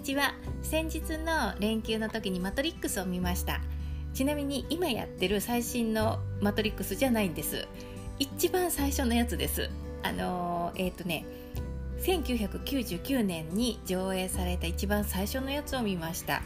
[0.00, 0.32] にちは。
[0.62, 3.60] 先日の連休の時にマトリックスを見ました。
[4.14, 7.68] ちなみに今やってる最新のマトリックスじゃないんです。
[8.18, 9.68] 一番最初のやつです。
[10.02, 11.26] あのー、えっ、ー、とね
[11.98, 16.40] 1999年に上映された一番最初のやつを見ました。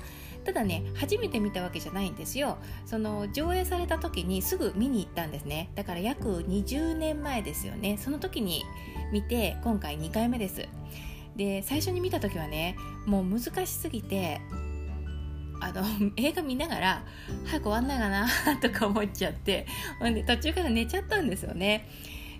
[0.44, 2.58] ただね初めて見たわけじゃないんですよ。
[2.86, 5.70] その上映された時にすぐ見に行ったんですね。
[5.76, 7.98] だから約20年前ですよね。
[7.98, 8.64] その時に
[9.12, 10.66] 見て今回2回目です。
[11.36, 14.40] で最初に見た時はねもう難しすぎて
[15.60, 15.82] あの
[16.16, 17.04] 映画見ながら
[17.44, 18.28] 早く終わんないかな
[18.60, 19.66] とか思っちゃって
[20.00, 21.88] で途中から寝ちゃったんですよね。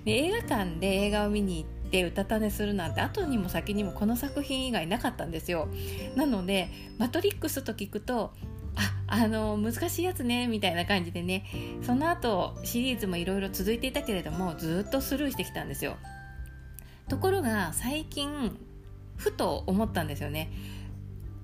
[0.05, 5.69] で映画館で映画を見に行ってうたた寝するなんて後にも先にもこの作品以外なかったんですよ。
[6.15, 6.69] なので
[6.99, 8.35] 「マトリックス」と聞くと
[8.77, 11.47] ああの難しいやつねみたいな感じでね
[11.83, 15.97] その後シリーズもいろいろ続いていたけれどもずっとスルーしてきたんですよ。
[17.09, 18.59] ところが最近
[19.17, 20.51] ふと思ったんですよね。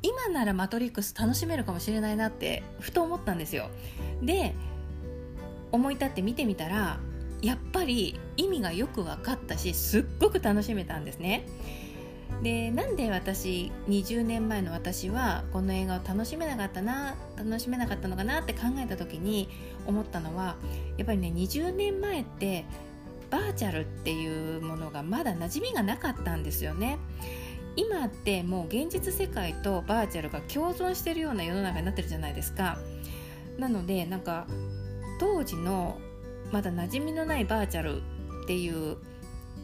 [0.03, 3.71] 今ならマトリックス楽しめるかもしれないなってふと思ったんですよ。
[4.23, 4.55] で
[5.73, 6.99] 思い立って見てみたら
[7.43, 11.47] やっぱり意味がよく分かったしすっごく楽しめたんですね。
[12.43, 19.49] でなんで私20年前の私はこの映画を楽しめなかったな楽しめなかったのかなって考えた時に
[19.87, 20.57] 思ったのは
[20.97, 22.65] やっぱりね20年前って
[23.31, 26.99] バーチャルっていうものがまだ馴染みがなかったんですよね。
[27.81, 32.77] 今ってもう現実世界とバーチャルが共存してるような世の中になってるじゃないですか
[33.59, 34.47] なのでなんか
[35.19, 35.99] 当時の
[36.53, 38.03] まだ馴染みのないバーチャル
[38.43, 38.99] っていう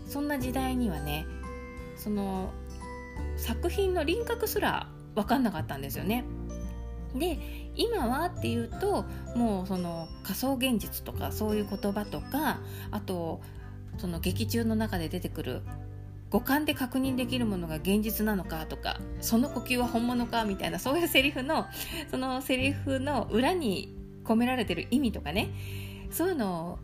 [0.06, 1.27] そんな時代にはね
[1.97, 2.53] その
[3.36, 6.25] 作品の輪郭すら分かんなかったんですよね。
[7.14, 7.39] で
[7.77, 13.41] 今はっていうともうその仮想現実とかそういう言葉とかあと
[13.98, 15.62] その劇中の中で出てくる
[16.30, 21.66] 五感で確認できるものが現実なのかとかその呼吸は本物かみたいなそういうセリフの
[22.10, 25.51] そのセリフの裏に込められてる意味とかね。
[26.11, 26.78] そういうの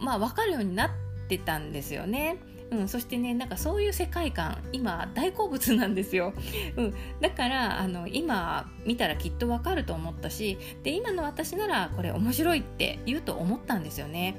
[0.00, 0.90] をまあ分かるようになっ
[1.28, 2.38] てたんですよね。
[2.70, 6.32] うん、そしてねなんかそういう世界観今大好物なんですよ、
[6.76, 14.36] うん、だからあの今見たらきっとわかると思ったしで今の私ならこれ面白いって言うと思ったんですよね。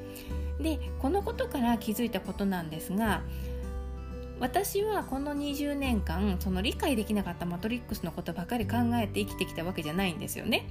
[0.60, 3.22] でこのことから気づいたことなんですが
[4.40, 10.68] 私はこの20年間その理解できなかったマトリックスのことばかり考えて生きてきたわけじゃないんですよね。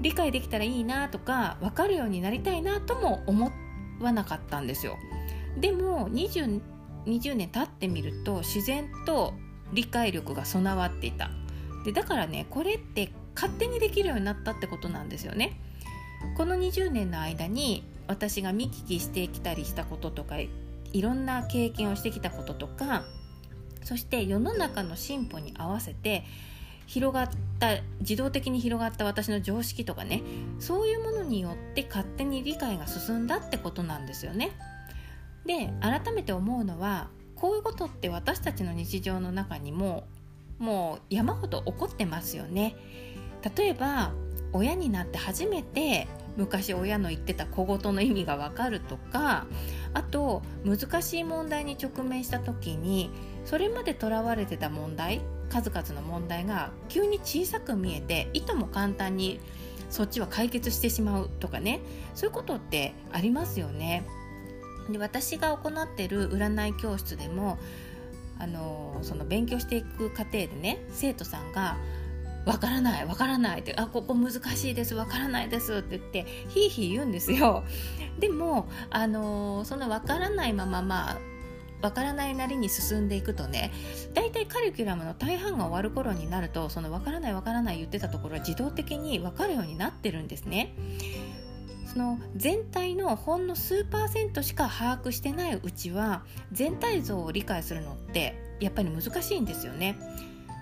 [0.00, 3.52] 理解できたらいいなとか分かるようになりたいなとも思
[4.00, 4.96] わなかったんですよ。
[5.58, 6.60] でも 20,
[7.06, 9.34] 20年経ってみると自然と
[9.72, 11.30] 理解力が備わっていた。
[11.84, 15.60] でだからねこれって勝手にできるようになったってことなんですよね。
[16.36, 20.36] この20年の間に私が見聞きしてきたりしたこととか
[20.92, 23.04] いろんな経験をしてきたこととか
[23.84, 26.24] そして世の中の進歩に合わせて
[26.86, 30.22] 広がった自動的に広がった私の常識とかね
[30.58, 34.52] そういうものによって勝手に理解が進んだってことなんですよね。
[35.46, 40.06] で改めて思うのはこういうことって私たちの日常の中にも
[40.58, 42.76] もう山ほど起こってますよね。
[43.56, 44.12] 例えば
[44.52, 46.06] 親になって初めて
[46.36, 49.46] 昔親の言ってた小言の意味がわかるとか
[49.94, 53.10] あと難しい問題に直面した時に
[53.44, 59.40] それまでとらわれてた問題数々の問題が急に小さく見えていとも簡単に
[59.90, 61.80] そっちは解決してしまうとかね
[62.14, 64.06] そういうことってありますよね。
[64.90, 67.58] で私が行ってる占い教室でも
[68.38, 71.76] あのその勉強していく過程でね生徒さんが
[72.44, 77.62] わからないわからないってあここ難しいですわからないですって言ってひいひい言うんですよ。
[78.18, 81.18] でもあのそのわからないまままあ
[81.82, 83.72] わからないなりに進んでいくとね
[84.14, 90.74] 大体カリキュラムの大半が終わる頃になるとそのわからないわからない言ってたところは自動的にわかるようになってるんですね。
[91.92, 99.98] その全体のほんの数パーセントしか把握してないうちは全体像を理解するのってやっぱり難しいんですよね。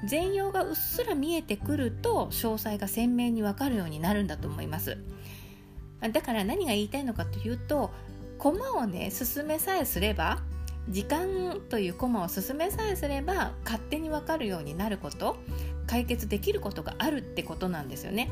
[0.05, 4.99] 全容がうっすら見えてくると詳細が鮮明にわかるようになるんだと思います。
[6.01, 7.91] だから何が言いたいのかというと
[8.39, 10.39] コマをね進めさえすれば
[10.89, 15.37] 時間というコマを進めさえすれば勝手にわかるようになること
[15.87, 18.31] 解決できることがあるってことなんですよね、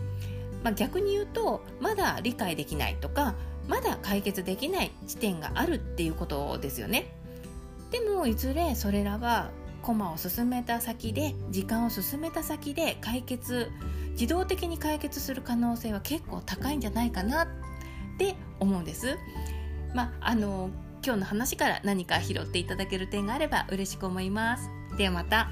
[0.65, 3.35] まあ、逆に言うとまだ理解できないとか
[3.69, 7.13] まだ解決できない地点があるっていうことですよね。
[7.91, 9.51] でもいずれそれらは
[9.89, 13.71] コマを進めた先で時間を進めた先で解決
[14.11, 17.49] 自動的に解決する可能性は結構高いんじゃないかなっ
[18.19, 19.17] て思うんです。
[19.95, 20.69] まあ、あの
[21.03, 24.69] 今日の話から何か拾っていただける点があれば嬉しく思います。
[24.99, 25.49] ではまた。